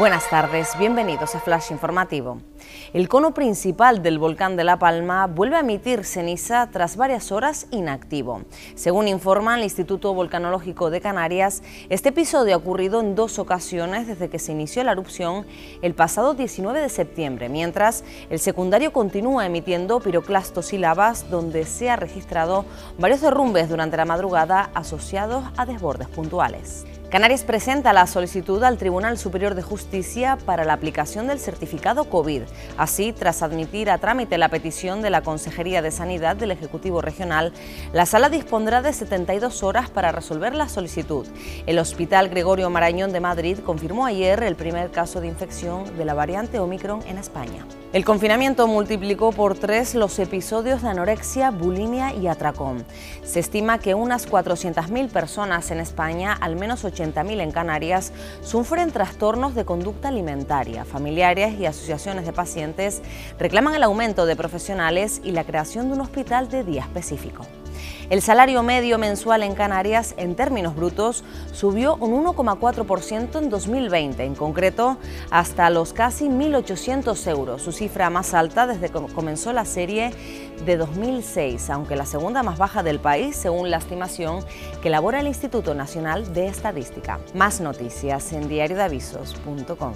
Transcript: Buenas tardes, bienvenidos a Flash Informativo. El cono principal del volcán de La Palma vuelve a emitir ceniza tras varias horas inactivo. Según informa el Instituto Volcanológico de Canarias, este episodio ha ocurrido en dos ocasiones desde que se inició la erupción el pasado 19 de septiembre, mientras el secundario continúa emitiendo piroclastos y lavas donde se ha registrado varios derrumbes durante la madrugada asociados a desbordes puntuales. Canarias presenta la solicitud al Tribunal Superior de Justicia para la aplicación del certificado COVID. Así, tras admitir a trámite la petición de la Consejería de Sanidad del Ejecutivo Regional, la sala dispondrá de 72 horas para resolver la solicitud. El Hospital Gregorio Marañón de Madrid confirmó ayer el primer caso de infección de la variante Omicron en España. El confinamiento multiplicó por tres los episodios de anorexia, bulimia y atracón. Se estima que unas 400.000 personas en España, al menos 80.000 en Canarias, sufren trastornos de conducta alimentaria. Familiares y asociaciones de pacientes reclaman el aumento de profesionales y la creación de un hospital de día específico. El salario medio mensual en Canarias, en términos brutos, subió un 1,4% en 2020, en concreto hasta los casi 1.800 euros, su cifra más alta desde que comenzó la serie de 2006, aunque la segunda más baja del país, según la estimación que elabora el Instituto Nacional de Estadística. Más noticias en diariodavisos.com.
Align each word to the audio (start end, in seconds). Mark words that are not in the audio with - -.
Buenas 0.00 0.30
tardes, 0.30 0.78
bienvenidos 0.78 1.34
a 1.34 1.40
Flash 1.40 1.72
Informativo. 1.72 2.38
El 2.94 3.06
cono 3.06 3.34
principal 3.34 4.02
del 4.02 4.18
volcán 4.18 4.56
de 4.56 4.64
La 4.64 4.78
Palma 4.78 5.26
vuelve 5.26 5.56
a 5.56 5.60
emitir 5.60 6.06
ceniza 6.06 6.70
tras 6.72 6.96
varias 6.96 7.30
horas 7.30 7.66
inactivo. 7.70 8.40
Según 8.76 9.08
informa 9.08 9.58
el 9.58 9.62
Instituto 9.62 10.14
Volcanológico 10.14 10.88
de 10.88 11.02
Canarias, 11.02 11.62
este 11.90 12.08
episodio 12.08 12.54
ha 12.54 12.56
ocurrido 12.56 13.00
en 13.00 13.14
dos 13.14 13.38
ocasiones 13.38 14.06
desde 14.06 14.30
que 14.30 14.38
se 14.38 14.52
inició 14.52 14.82
la 14.84 14.92
erupción 14.92 15.44
el 15.82 15.94
pasado 15.94 16.32
19 16.32 16.80
de 16.80 16.88
septiembre, 16.88 17.50
mientras 17.50 18.02
el 18.30 18.38
secundario 18.38 18.94
continúa 18.94 19.44
emitiendo 19.44 20.00
piroclastos 20.00 20.72
y 20.72 20.78
lavas 20.78 21.28
donde 21.28 21.66
se 21.66 21.90
ha 21.90 21.96
registrado 21.96 22.64
varios 22.98 23.20
derrumbes 23.20 23.68
durante 23.68 23.98
la 23.98 24.06
madrugada 24.06 24.70
asociados 24.72 25.44
a 25.58 25.66
desbordes 25.66 26.08
puntuales. 26.08 26.86
Canarias 27.10 27.42
presenta 27.42 27.92
la 27.92 28.06
solicitud 28.06 28.62
al 28.62 28.78
Tribunal 28.78 29.18
Superior 29.18 29.56
de 29.56 29.62
Justicia 29.62 30.38
para 30.46 30.64
la 30.64 30.74
aplicación 30.74 31.26
del 31.26 31.40
certificado 31.40 32.04
COVID. 32.04 32.42
Así, 32.78 33.12
tras 33.12 33.42
admitir 33.42 33.90
a 33.90 33.98
trámite 33.98 34.38
la 34.38 34.48
petición 34.48 35.02
de 35.02 35.10
la 35.10 35.22
Consejería 35.22 35.82
de 35.82 35.90
Sanidad 35.90 36.36
del 36.36 36.52
Ejecutivo 36.52 37.00
Regional, 37.00 37.52
la 37.92 38.06
sala 38.06 38.28
dispondrá 38.28 38.80
de 38.80 38.92
72 38.92 39.64
horas 39.64 39.90
para 39.90 40.12
resolver 40.12 40.54
la 40.54 40.68
solicitud. 40.68 41.26
El 41.66 41.80
Hospital 41.80 42.28
Gregorio 42.28 42.70
Marañón 42.70 43.12
de 43.12 43.18
Madrid 43.18 43.58
confirmó 43.58 44.06
ayer 44.06 44.44
el 44.44 44.54
primer 44.54 44.92
caso 44.92 45.20
de 45.20 45.26
infección 45.26 45.96
de 45.96 46.04
la 46.04 46.14
variante 46.14 46.60
Omicron 46.60 47.00
en 47.08 47.18
España. 47.18 47.66
El 47.92 48.04
confinamiento 48.04 48.68
multiplicó 48.68 49.32
por 49.32 49.58
tres 49.58 49.96
los 49.96 50.16
episodios 50.20 50.80
de 50.80 50.90
anorexia, 50.90 51.50
bulimia 51.50 52.14
y 52.14 52.28
atracón. 52.28 52.84
Se 53.24 53.40
estima 53.40 53.80
que 53.80 53.94
unas 53.94 54.30
400.000 54.30 55.08
personas 55.10 55.72
en 55.72 55.80
España, 55.80 56.32
al 56.40 56.54
menos 56.54 56.84
80.000 57.00 57.40
en 57.40 57.52
Canarias, 57.52 58.12
sufren 58.42 58.90
trastornos 58.90 59.54
de 59.54 59.64
conducta 59.64 60.08
alimentaria. 60.08 60.84
Familiares 60.84 61.58
y 61.58 61.66
asociaciones 61.66 62.26
de 62.26 62.32
pacientes 62.32 63.02
reclaman 63.38 63.74
el 63.74 63.82
aumento 63.82 64.26
de 64.26 64.36
profesionales 64.36 65.20
y 65.24 65.32
la 65.32 65.44
creación 65.44 65.88
de 65.88 65.94
un 65.94 66.00
hospital 66.00 66.48
de 66.48 66.64
día 66.64 66.82
específico. 66.82 67.46
El 68.10 68.22
salario 68.22 68.62
medio 68.62 68.98
mensual 68.98 69.42
en 69.42 69.54
Canarias, 69.54 70.14
en 70.16 70.34
términos 70.34 70.74
brutos, 70.74 71.22
subió 71.52 71.96
un 71.96 72.24
1,4% 72.24 73.38
en 73.38 73.50
2020, 73.50 74.24
en 74.24 74.34
concreto 74.34 74.96
hasta 75.30 75.70
los 75.70 75.92
casi 75.92 76.28
1.800 76.28 77.30
euros, 77.30 77.62
su 77.62 77.72
cifra 77.72 78.10
más 78.10 78.34
alta 78.34 78.66
desde 78.66 78.88
que 78.88 79.00
comenzó 79.14 79.52
la 79.52 79.64
serie 79.64 80.10
de 80.64 80.76
2006, 80.76 81.70
aunque 81.70 81.96
la 81.96 82.06
segunda 82.06 82.42
más 82.42 82.58
baja 82.58 82.82
del 82.82 82.98
país, 82.98 83.36
según 83.36 83.70
la 83.70 83.76
estimación 83.76 84.44
que 84.82 84.88
elabora 84.88 85.20
el 85.20 85.26
Instituto 85.26 85.74
Nacional 85.74 86.32
de 86.32 86.48
Estadística. 86.48 87.20
Más 87.34 87.60
noticias 87.60 88.32
en 88.32 88.48
diariodavisos.com. 88.48 89.94